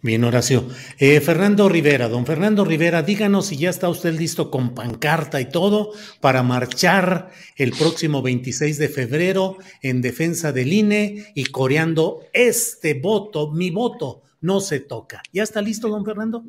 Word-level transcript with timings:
Bien, 0.00 0.22
Horacio. 0.22 0.64
Eh, 0.98 1.20
Fernando 1.20 1.68
Rivera, 1.68 2.08
don 2.08 2.24
Fernando 2.24 2.64
Rivera, 2.64 3.02
díganos 3.02 3.46
si 3.46 3.56
ya 3.56 3.68
está 3.68 3.88
usted 3.88 4.14
listo 4.14 4.48
con 4.48 4.72
pancarta 4.72 5.40
y 5.40 5.48
todo 5.48 5.90
para 6.20 6.44
marchar 6.44 7.30
el 7.56 7.72
próximo 7.72 8.22
26 8.22 8.78
de 8.78 8.88
febrero 8.88 9.56
en 9.82 10.00
defensa 10.00 10.52
del 10.52 10.72
INE 10.72 11.32
y 11.34 11.46
coreando 11.46 12.20
este 12.32 12.94
voto, 12.94 13.50
mi 13.50 13.70
voto, 13.70 14.22
no 14.40 14.60
se 14.60 14.78
toca. 14.78 15.20
¿Ya 15.32 15.42
está 15.42 15.60
listo, 15.60 15.88
don 15.88 16.04
Fernando? 16.04 16.44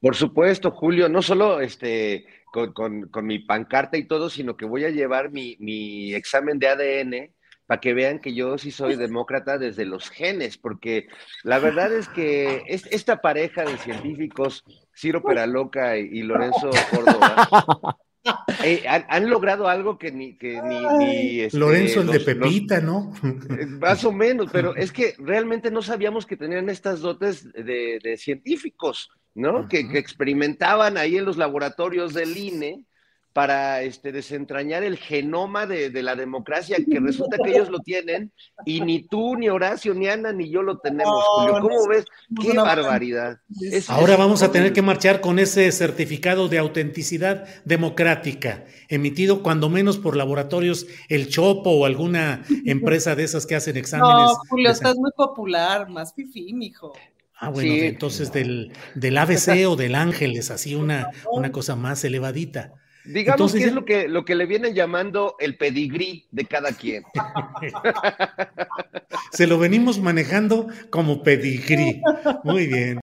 Por 0.00 0.16
supuesto, 0.16 0.70
Julio, 0.70 1.06
no 1.10 1.20
solo 1.20 1.60
este, 1.60 2.24
con, 2.50 2.72
con, 2.72 3.08
con 3.08 3.26
mi 3.26 3.38
pancarta 3.38 3.98
y 3.98 4.04
todo, 4.04 4.30
sino 4.30 4.56
que 4.56 4.64
voy 4.64 4.84
a 4.84 4.90
llevar 4.90 5.30
mi, 5.30 5.56
mi 5.60 6.14
examen 6.14 6.58
de 6.58 6.68
ADN 6.68 7.33
para 7.66 7.80
que 7.80 7.94
vean 7.94 8.18
que 8.18 8.34
yo 8.34 8.58
sí 8.58 8.70
soy 8.70 8.96
demócrata 8.96 9.58
desde 9.58 9.84
los 9.84 10.10
genes, 10.10 10.58
porque 10.58 11.06
la 11.42 11.58
verdad 11.58 11.92
es 11.92 12.08
que 12.08 12.62
es, 12.66 12.86
esta 12.90 13.20
pareja 13.22 13.64
de 13.64 13.78
científicos, 13.78 14.64
Ciro 14.94 15.22
Peraloca 15.22 15.96
y, 15.96 16.08
y 16.12 16.22
Lorenzo 16.22 16.70
Córdoba, 16.90 17.96
eh, 18.64 18.84
han, 18.86 19.06
han, 19.08 19.30
logrado 19.30 19.68
algo 19.68 19.98
que 19.98 20.12
ni... 20.12 20.36
Que 20.36 20.60
ni, 20.62 20.86
ni 20.98 21.40
este, 21.40 21.58
Lorenzo 21.58 22.00
el 22.00 22.06
los, 22.06 22.14
de 22.14 22.20
Pepita, 22.20 22.80
los, 22.80 22.84
¿no? 22.84 23.12
Más 23.80 24.04
o 24.04 24.12
menos, 24.12 24.48
pero 24.52 24.76
es 24.76 24.92
que 24.92 25.14
realmente 25.18 25.70
no 25.70 25.80
sabíamos 25.80 26.26
que 26.26 26.36
tenían 26.36 26.68
estas 26.68 27.00
dotes 27.00 27.50
de, 27.52 27.98
de 28.02 28.16
científicos, 28.18 29.10
¿no? 29.34 29.50
Uh 29.50 29.62
-huh. 29.62 29.68
que, 29.68 29.88
que 29.88 29.98
experimentaban 29.98 30.98
ahí 30.98 31.16
en 31.16 31.24
los 31.24 31.38
laboratorios 31.38 32.12
del 32.12 32.36
INE 32.36 32.84
para 33.34 33.82
este, 33.82 34.12
desentrañar 34.12 34.84
el 34.84 34.96
genoma 34.96 35.66
de, 35.66 35.90
de, 35.90 36.02
la 36.04 36.14
democracia, 36.14 36.76
que 36.76 37.00
resulta 37.00 37.36
que 37.44 37.50
ellos 37.50 37.68
lo 37.68 37.80
tienen, 37.80 38.32
y 38.64 38.80
ni 38.80 39.02
tú, 39.02 39.36
ni 39.36 39.48
Horacio, 39.48 39.92
ni 39.92 40.06
Ana, 40.06 40.32
ni 40.32 40.48
yo 40.48 40.62
lo 40.62 40.78
tenemos, 40.78 41.22
Julio. 41.34 41.60
¿Cómo 41.60 41.88
ves? 41.88 42.04
¡Qué 42.40 42.52
barbaridad! 42.52 43.40
Es, 43.60 43.90
Ahora 43.90 44.12
es, 44.12 44.18
vamos 44.20 44.42
a 44.44 44.52
tener 44.52 44.72
que 44.72 44.82
marchar 44.82 45.20
con 45.20 45.40
ese 45.40 45.70
certificado 45.72 46.48
de 46.48 46.58
autenticidad 46.58 47.44
democrática, 47.64 48.64
emitido 48.88 49.42
cuando 49.42 49.68
menos 49.68 49.98
por 49.98 50.16
laboratorios 50.16 50.86
El 51.08 51.28
Chopo 51.28 51.70
o 51.70 51.86
alguna 51.86 52.44
empresa 52.64 53.16
de 53.16 53.24
esas 53.24 53.46
que 53.46 53.56
hacen 53.56 53.76
exámenes. 53.76 54.14
No, 54.14 54.36
Julio, 54.48 54.70
estás 54.70 54.94
muy 54.96 55.10
popular, 55.10 55.90
más 55.90 56.14
fifí, 56.14 56.52
mijo. 56.52 56.92
Ah, 57.36 57.50
bueno, 57.50 57.72
sí. 57.72 57.80
entonces 57.80 58.32
del, 58.32 58.72
del 58.94 59.18
ABC 59.18 59.66
o 59.66 59.74
del 59.74 59.96
Ángeles, 59.96 60.52
así 60.52 60.76
una, 60.76 61.10
una 61.32 61.50
cosa 61.52 61.74
más 61.74 62.04
elevadita. 62.04 62.74
Digamos 63.04 63.54
Entonces, 63.54 63.60
que 63.60 63.66
es 63.66 63.74
lo 63.74 63.84
que, 63.84 64.08
lo 64.08 64.24
que 64.24 64.34
le 64.34 64.46
vienen 64.46 64.74
llamando 64.74 65.36
el 65.38 65.56
pedigrí 65.56 66.26
de 66.30 66.46
cada 66.46 66.72
quien. 66.72 67.04
Se 69.32 69.46
lo 69.46 69.58
venimos 69.58 70.00
manejando 70.00 70.68
como 70.90 71.22
pedigrí. 71.22 72.00
Muy 72.44 72.66
bien. 72.66 73.00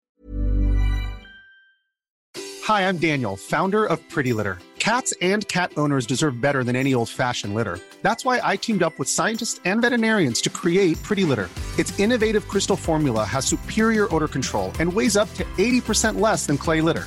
Hi, 2.67 2.83
I'm 2.83 2.99
Daniel, 2.99 3.37
founder 3.37 3.85
of 3.85 4.01
Pretty 4.09 4.33
Litter. 4.33 4.59
Cats 4.79 5.13
and 5.21 5.47
cat 5.49 5.73
owners 5.77 6.07
deserve 6.07 6.41
better 6.41 6.65
than 6.65 6.77
any 6.77 6.95
old-fashioned 6.95 7.55
litter. 7.55 7.79
That's 8.01 8.25
why 8.25 8.41
I 8.43 8.57
teamed 8.57 8.83
up 8.83 8.99
with 8.99 9.09
scientists 9.09 9.61
and 9.67 9.83
veterinarians 9.83 10.41
to 10.43 10.51
create 10.51 11.03
Pretty 11.03 11.25
Litter. 11.25 11.51
Its 11.79 11.99
innovative 11.99 12.49
crystal 12.49 12.77
formula 12.77 13.25
has 13.25 13.45
superior 13.45 14.07
odor 14.15 14.29
control 14.29 14.73
and 14.79 14.91
weighs 14.91 15.17
up 15.17 15.29
to 15.35 15.45
80% 15.59 16.21
less 16.21 16.47
than 16.47 16.57
clay 16.57 16.81
litter. 16.81 17.07